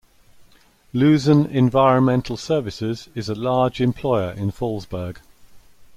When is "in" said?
4.31-4.49